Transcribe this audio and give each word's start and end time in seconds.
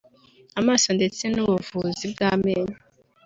amaso 0.59 0.87
ndetse 0.97 1.23
n’ubuvuzi 1.33 2.05
bw’amenyo 2.11 2.75